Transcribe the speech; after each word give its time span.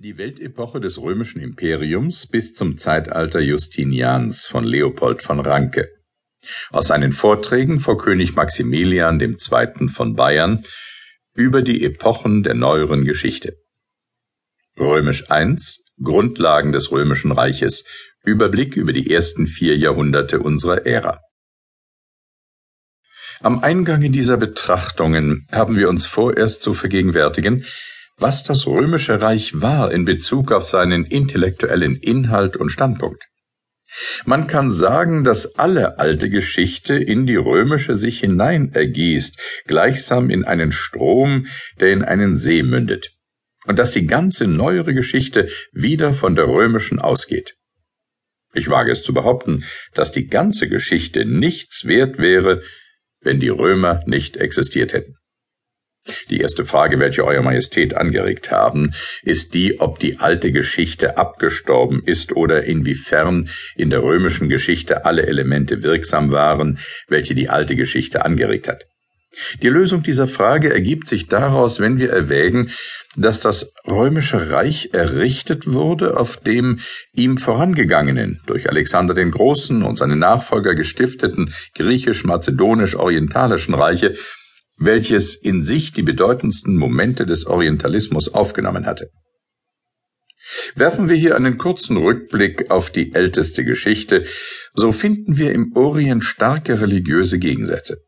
Die 0.00 0.16
Weltepoche 0.16 0.78
des 0.78 1.02
römischen 1.02 1.40
Imperiums 1.40 2.28
bis 2.28 2.54
zum 2.54 2.78
Zeitalter 2.78 3.40
Justinians 3.40 4.46
von 4.46 4.62
Leopold 4.62 5.24
von 5.24 5.40
Ranke. 5.40 5.88
Aus 6.70 6.86
seinen 6.86 7.10
Vorträgen 7.10 7.80
vor 7.80 7.98
König 7.98 8.36
Maximilian 8.36 9.18
II. 9.18 9.88
von 9.88 10.14
Bayern 10.14 10.62
über 11.34 11.62
die 11.62 11.84
Epochen 11.84 12.44
der 12.44 12.54
neueren 12.54 13.04
Geschichte. 13.06 13.56
Römisch 14.78 15.24
I. 15.32 15.56
Grundlagen 16.00 16.70
des 16.70 16.92
römischen 16.92 17.32
Reiches. 17.32 17.82
Überblick 18.24 18.76
über 18.76 18.92
die 18.92 19.12
ersten 19.12 19.48
vier 19.48 19.76
Jahrhunderte 19.76 20.38
unserer 20.38 20.86
Ära. 20.86 21.20
Am 23.40 23.64
Eingange 23.64 24.10
dieser 24.10 24.36
Betrachtungen 24.36 25.44
haben 25.50 25.76
wir 25.76 25.88
uns 25.88 26.06
vorerst 26.06 26.62
zu 26.62 26.72
vergegenwärtigen, 26.72 27.66
was 28.18 28.42
das 28.42 28.66
römische 28.66 29.20
Reich 29.20 29.60
war 29.60 29.92
in 29.92 30.04
Bezug 30.04 30.52
auf 30.52 30.66
seinen 30.68 31.04
intellektuellen 31.04 31.96
Inhalt 31.96 32.56
und 32.56 32.70
Standpunkt. 32.70 33.24
Man 34.26 34.46
kann 34.46 34.70
sagen, 34.70 35.24
dass 35.24 35.58
alle 35.58 35.98
alte 35.98 36.28
Geschichte 36.28 36.94
in 36.94 37.26
die 37.26 37.36
römische 37.36 37.96
sich 37.96 38.20
hinein 38.20 38.72
ergießt, 38.72 39.38
gleichsam 39.66 40.30
in 40.30 40.44
einen 40.44 40.72
Strom, 40.72 41.46
der 41.80 41.92
in 41.92 42.04
einen 42.04 42.36
See 42.36 42.62
mündet, 42.62 43.12
und 43.64 43.78
dass 43.78 43.92
die 43.92 44.06
ganze 44.06 44.46
neuere 44.46 44.92
Geschichte 44.92 45.48
wieder 45.72 46.12
von 46.12 46.36
der 46.36 46.48
römischen 46.48 46.98
ausgeht. 46.98 47.54
Ich 48.52 48.68
wage 48.68 48.92
es 48.92 49.02
zu 49.02 49.14
behaupten, 49.14 49.64
dass 49.94 50.10
die 50.12 50.26
ganze 50.26 50.68
Geschichte 50.68 51.24
nichts 51.24 51.86
wert 51.86 52.18
wäre, 52.18 52.62
wenn 53.20 53.40
die 53.40 53.48
Römer 53.48 54.02
nicht 54.06 54.36
existiert 54.36 54.92
hätten. 54.92 55.16
Die 56.30 56.40
erste 56.40 56.64
Frage, 56.64 57.00
welche 57.00 57.24
Euer 57.24 57.42
Majestät 57.42 57.94
angeregt 57.94 58.50
haben, 58.50 58.92
ist 59.22 59.54
die, 59.54 59.80
ob 59.80 59.98
die 59.98 60.18
alte 60.18 60.52
Geschichte 60.52 61.18
abgestorben 61.18 62.02
ist 62.04 62.36
oder 62.36 62.64
inwiefern 62.64 63.48
in 63.76 63.90
der 63.90 64.02
römischen 64.02 64.48
Geschichte 64.48 65.04
alle 65.04 65.26
Elemente 65.26 65.82
wirksam 65.82 66.32
waren, 66.32 66.78
welche 67.08 67.34
die 67.34 67.48
alte 67.48 67.76
Geschichte 67.76 68.24
angeregt 68.24 68.68
hat. 68.68 68.84
Die 69.62 69.68
Lösung 69.68 70.02
dieser 70.02 70.26
Frage 70.26 70.72
ergibt 70.72 71.06
sich 71.06 71.28
daraus, 71.28 71.80
wenn 71.80 71.98
wir 71.98 72.10
erwägen, 72.10 72.70
dass 73.16 73.40
das 73.40 73.74
römische 73.86 74.52
Reich 74.52 74.90
errichtet 74.92 75.72
wurde 75.72 76.16
auf 76.16 76.36
dem 76.36 76.80
ihm 77.14 77.38
vorangegangenen, 77.38 78.40
durch 78.46 78.68
Alexander 78.68 79.14
den 79.14 79.30
Großen 79.30 79.82
und 79.82 79.96
seine 79.96 80.16
Nachfolger 80.16 80.74
gestifteten 80.74 81.52
griechisch-mazedonisch-orientalischen 81.74 83.74
Reiche 83.74 84.16
welches 84.78 85.34
in 85.34 85.62
sich 85.62 85.92
die 85.92 86.02
bedeutendsten 86.02 86.76
Momente 86.76 87.26
des 87.26 87.46
Orientalismus 87.46 88.32
aufgenommen 88.32 88.86
hatte. 88.86 89.10
Werfen 90.74 91.08
wir 91.08 91.16
hier 91.16 91.36
einen 91.36 91.58
kurzen 91.58 91.96
Rückblick 91.96 92.70
auf 92.70 92.90
die 92.90 93.14
älteste 93.14 93.64
Geschichte, 93.64 94.24
so 94.72 94.92
finden 94.92 95.36
wir 95.36 95.52
im 95.52 95.72
Orient 95.76 96.24
starke 96.24 96.80
religiöse 96.80 97.38
Gegensätze. 97.38 97.98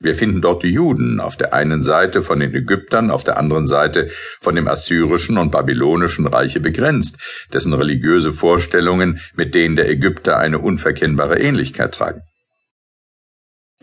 Wir 0.00 0.14
finden 0.14 0.42
dort 0.42 0.62
die 0.62 0.72
Juden 0.72 1.20
auf 1.20 1.36
der 1.36 1.54
einen 1.54 1.82
Seite 1.82 2.22
von 2.22 2.40
den 2.40 2.54
Ägyptern, 2.54 3.10
auf 3.10 3.24
der 3.24 3.38
anderen 3.38 3.66
Seite 3.66 4.08
von 4.40 4.54
dem 4.54 4.68
assyrischen 4.68 5.38
und 5.38 5.50
babylonischen 5.50 6.26
Reiche 6.26 6.60
begrenzt, 6.60 7.18
dessen 7.52 7.72
religiöse 7.72 8.32
Vorstellungen 8.32 9.20
mit 9.34 9.54
denen 9.54 9.76
der 9.76 9.88
Ägypter 9.88 10.36
eine 10.38 10.58
unverkennbare 10.58 11.38
Ähnlichkeit 11.38 11.94
tragen. 11.94 12.22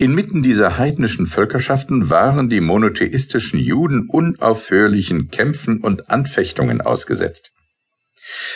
Inmitten 0.02 0.42
dieser 0.42 0.80
heidnischen 0.80 1.28
Völkerschaften 1.28 2.10
waren 2.10 2.50
die 2.50 2.60
monotheistischen 2.60 3.60
Juden 3.60 4.08
unaufhörlichen 4.10 5.30
Kämpfen 5.30 5.80
und 5.80 6.10
Anfechtungen 6.10 6.82
ausgesetzt. 6.82 7.52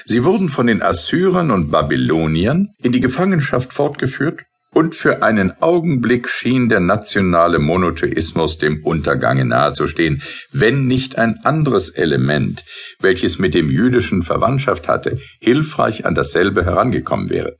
Sie 0.05 0.23
wurden 0.23 0.49
von 0.49 0.65
den 0.65 0.81
Assyrern 0.81 1.51
und 1.51 1.69
Babyloniern 1.69 2.69
in 2.81 2.93
die 2.93 2.99
Gefangenschaft 2.99 3.73
fortgeführt 3.73 4.41
und 4.71 4.95
für 4.95 5.21
einen 5.21 5.51
Augenblick 5.61 6.29
schien 6.29 6.67
der 6.67 6.79
nationale 6.79 7.59
Monotheismus 7.59 8.57
dem 8.57 8.83
Untergange 8.83 9.45
nahezustehen, 9.45 10.23
wenn 10.51 10.87
nicht 10.87 11.19
ein 11.19 11.41
anderes 11.43 11.91
Element, 11.91 12.63
welches 12.99 13.37
mit 13.37 13.53
dem 13.53 13.69
jüdischen 13.69 14.23
Verwandtschaft 14.23 14.87
hatte, 14.87 15.19
hilfreich 15.39 16.07
an 16.07 16.15
dasselbe 16.15 16.65
herangekommen 16.65 17.29
wäre. 17.29 17.55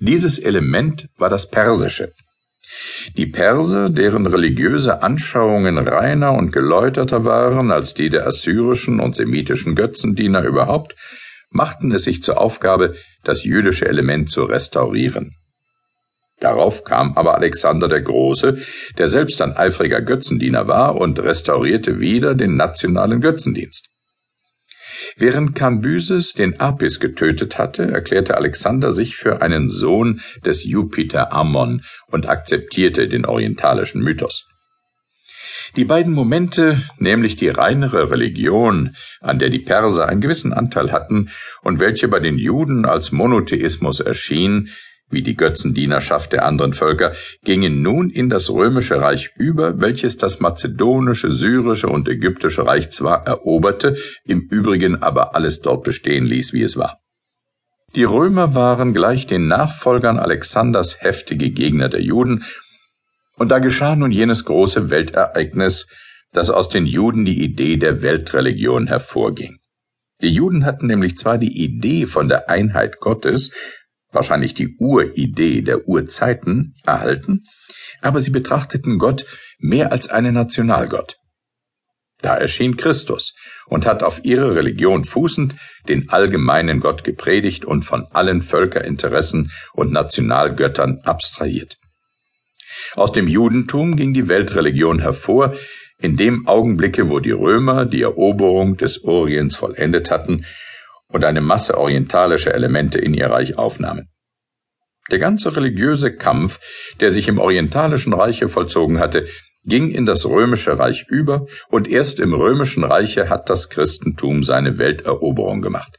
Dieses 0.00 0.38
Element 0.38 1.08
war 1.18 1.28
das 1.28 1.50
Persische, 1.50 2.14
die 3.16 3.26
Perser, 3.26 3.90
deren 3.90 4.26
religiöse 4.26 5.02
Anschauungen 5.02 5.78
reiner 5.78 6.32
und 6.32 6.52
geläuterter 6.52 7.24
waren 7.24 7.70
als 7.70 7.94
die 7.94 8.10
der 8.10 8.26
assyrischen 8.26 9.00
und 9.00 9.16
semitischen 9.16 9.74
Götzendiener 9.74 10.42
überhaupt, 10.42 10.94
machten 11.50 11.92
es 11.92 12.04
sich 12.04 12.22
zur 12.22 12.40
Aufgabe, 12.40 12.94
das 13.24 13.44
jüdische 13.44 13.88
Element 13.88 14.30
zu 14.30 14.44
restaurieren. 14.44 15.34
Darauf 16.38 16.84
kam 16.84 17.16
aber 17.16 17.34
Alexander 17.34 17.88
der 17.88 18.02
Große, 18.02 18.58
der 18.98 19.08
selbst 19.08 19.40
ein 19.40 19.56
eifriger 19.56 20.02
Götzendiener 20.02 20.68
war, 20.68 20.96
und 20.96 21.18
restaurierte 21.18 21.98
wieder 21.98 22.34
den 22.34 22.56
nationalen 22.56 23.20
Götzendienst. 23.20 23.88
Während 25.16 25.54
Kambyses 25.54 26.32
den 26.32 26.60
Apis 26.60 27.00
getötet 27.00 27.58
hatte, 27.58 27.90
erklärte 27.90 28.36
Alexander 28.36 28.92
sich 28.92 29.16
für 29.16 29.42
einen 29.42 29.68
Sohn 29.68 30.20
des 30.44 30.64
Jupiter 30.64 31.32
Ammon 31.32 31.82
und 32.08 32.28
akzeptierte 32.28 33.08
den 33.08 33.26
orientalischen 33.26 34.02
Mythos. 34.02 34.46
Die 35.74 35.84
beiden 35.84 36.12
Momente, 36.12 36.80
nämlich 36.98 37.36
die 37.36 37.48
reinere 37.48 38.10
Religion, 38.10 38.94
an 39.20 39.38
der 39.38 39.50
die 39.50 39.58
Perser 39.58 40.08
einen 40.08 40.20
gewissen 40.20 40.52
Anteil 40.52 40.92
hatten 40.92 41.30
und 41.62 41.80
welche 41.80 42.08
bei 42.08 42.20
den 42.20 42.38
Juden 42.38 42.84
als 42.84 43.12
Monotheismus 43.12 44.00
erschien, 44.00 44.70
wie 45.10 45.22
die 45.22 45.36
Götzendienerschaft 45.36 46.32
der 46.32 46.44
anderen 46.44 46.72
Völker, 46.72 47.12
gingen 47.44 47.82
nun 47.82 48.10
in 48.10 48.28
das 48.28 48.50
römische 48.50 49.00
Reich 49.00 49.30
über, 49.36 49.80
welches 49.80 50.16
das 50.16 50.40
mazedonische, 50.40 51.30
syrische 51.30 51.88
und 51.88 52.08
ägyptische 52.08 52.66
Reich 52.66 52.90
zwar 52.90 53.26
eroberte, 53.26 53.96
im 54.24 54.40
Übrigen 54.50 55.02
aber 55.02 55.34
alles 55.34 55.60
dort 55.60 55.84
bestehen 55.84 56.26
ließ, 56.26 56.52
wie 56.52 56.62
es 56.62 56.76
war. 56.76 56.98
Die 57.94 58.04
Römer 58.04 58.54
waren 58.54 58.92
gleich 58.92 59.26
den 59.26 59.46
Nachfolgern 59.46 60.18
Alexanders 60.18 61.00
heftige 61.00 61.50
Gegner 61.50 61.88
der 61.88 62.02
Juden, 62.02 62.44
und 63.38 63.50
da 63.50 63.58
geschah 63.58 63.94
nun 63.96 64.10
jenes 64.10 64.44
große 64.44 64.90
Weltereignis, 64.90 65.86
dass 66.32 66.50
aus 66.50 66.68
den 66.68 66.86
Juden 66.86 67.24
die 67.24 67.42
Idee 67.42 67.76
der 67.76 68.02
Weltreligion 68.02 68.86
hervorging. 68.86 69.58
Die 70.22 70.32
Juden 70.32 70.64
hatten 70.64 70.86
nämlich 70.86 71.16
zwar 71.16 71.38
die 71.38 71.62
Idee 71.62 72.06
von 72.06 72.28
der 72.28 72.48
Einheit 72.48 73.00
Gottes, 73.00 73.52
wahrscheinlich 74.16 74.54
die 74.54 74.76
Uridee 74.78 75.62
der 75.62 75.86
Urzeiten, 75.86 76.74
erhalten, 76.84 77.44
aber 78.00 78.20
sie 78.20 78.30
betrachteten 78.30 78.98
Gott 78.98 79.24
mehr 79.58 79.92
als 79.92 80.08
einen 80.08 80.34
Nationalgott. 80.34 81.18
Da 82.22 82.34
erschien 82.34 82.76
Christus 82.76 83.34
und 83.66 83.86
hat 83.86 84.02
auf 84.02 84.24
ihre 84.24 84.56
Religion 84.56 85.04
fußend 85.04 85.54
den 85.88 86.08
allgemeinen 86.08 86.80
Gott 86.80 87.04
gepredigt 87.04 87.64
und 87.64 87.84
von 87.84 88.06
allen 88.10 88.42
Völkerinteressen 88.42 89.52
und 89.74 89.92
Nationalgöttern 89.92 91.02
abstrahiert. 91.04 91.76
Aus 92.94 93.12
dem 93.12 93.28
Judentum 93.28 93.96
ging 93.96 94.12
die 94.12 94.28
Weltreligion 94.28 94.98
hervor, 94.98 95.54
in 95.98 96.16
dem 96.16 96.46
Augenblicke, 96.46 97.08
wo 97.08 97.20
die 97.20 97.30
Römer 97.30 97.86
die 97.86 98.02
Eroberung 98.02 98.76
des 98.76 99.04
Orients 99.04 99.56
vollendet 99.56 100.10
hatten 100.10 100.44
und 101.08 101.24
eine 101.24 101.40
Masse 101.40 101.78
orientalischer 101.78 102.54
Elemente 102.54 102.98
in 102.98 103.14
ihr 103.14 103.30
Reich 103.30 103.58
aufnahmen. 103.58 104.08
Der 105.10 105.18
ganze 105.18 105.54
religiöse 105.54 106.12
Kampf, 106.12 106.58
der 107.00 107.12
sich 107.12 107.28
im 107.28 107.38
orientalischen 107.38 108.12
Reiche 108.12 108.48
vollzogen 108.48 108.98
hatte, 108.98 109.26
ging 109.64 109.90
in 109.90 110.06
das 110.06 110.26
römische 110.26 110.78
Reich 110.78 111.06
über, 111.08 111.46
und 111.68 111.88
erst 111.88 112.20
im 112.20 112.32
römischen 112.32 112.84
Reiche 112.84 113.28
hat 113.28 113.50
das 113.50 113.68
Christentum 113.68 114.42
seine 114.42 114.78
Welteroberung 114.78 115.62
gemacht. 115.62 115.98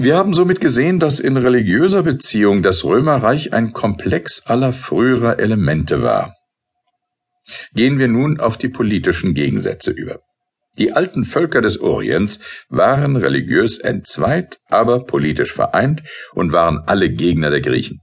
Wir 0.00 0.16
haben 0.16 0.32
somit 0.32 0.60
gesehen, 0.60 1.00
dass 1.00 1.18
in 1.18 1.36
religiöser 1.36 2.04
Beziehung 2.04 2.62
das 2.62 2.84
Römerreich 2.84 3.52
ein 3.52 3.72
Komplex 3.72 4.46
aller 4.46 4.72
früherer 4.72 5.40
Elemente 5.40 6.04
war. 6.04 6.36
Gehen 7.72 7.98
wir 7.98 8.06
nun 8.06 8.38
auf 8.38 8.58
die 8.58 8.68
politischen 8.68 9.34
Gegensätze 9.34 9.90
über. 9.90 10.20
Die 10.78 10.92
alten 10.92 11.24
Völker 11.24 11.60
des 11.60 11.80
Orients 11.80 12.40
waren 12.68 13.16
religiös 13.16 13.78
entzweit, 13.78 14.58
aber 14.68 15.04
politisch 15.04 15.52
vereint 15.52 16.02
und 16.32 16.52
waren 16.52 16.78
alle 16.86 17.10
Gegner 17.10 17.50
der 17.50 17.60
Griechen. 17.60 18.00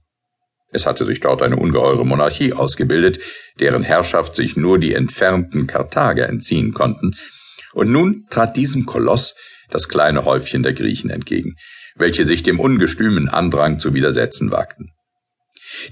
Es 0.70 0.84
hatte 0.84 1.06
sich 1.06 1.20
dort 1.20 1.42
eine 1.42 1.56
ungeheure 1.56 2.04
Monarchie 2.04 2.52
ausgebildet, 2.52 3.18
deren 3.58 3.82
Herrschaft 3.82 4.36
sich 4.36 4.56
nur 4.56 4.78
die 4.78 4.92
entfernten 4.92 5.66
Karthager 5.66 6.28
entziehen 6.28 6.72
konnten, 6.72 7.16
und 7.72 7.90
nun 7.90 8.24
trat 8.30 8.56
diesem 8.56 8.84
Koloss 8.84 9.36
das 9.70 9.88
kleine 9.88 10.24
Häufchen 10.24 10.62
der 10.62 10.74
Griechen 10.74 11.10
entgegen, 11.10 11.56
welche 11.94 12.26
sich 12.26 12.42
dem 12.42 12.60
ungestümen 12.60 13.28
Andrang 13.28 13.78
zu 13.78 13.94
widersetzen 13.94 14.50
wagten. 14.50 14.90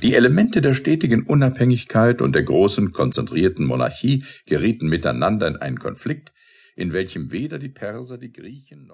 Die 0.03 0.15
Elemente 0.15 0.61
der 0.61 0.75
stetigen 0.75 1.23
Unabhängigkeit 1.23 2.23
und 2.23 2.35
der 2.35 2.43
großen 2.43 2.93
konzentrierten 2.93 3.67
Monarchie 3.67 4.25
gerieten 4.47 4.89
miteinander 4.89 5.49
in 5.49 5.57
einen 5.57 5.79
Konflikt, 5.79 6.33
in 6.77 6.93
welchem 6.93 7.31
weder 7.31 7.59
die 7.59 7.69
Perser, 7.69 8.19
die 8.19 8.33
Griechen 8.33 8.87
noch 8.87 8.93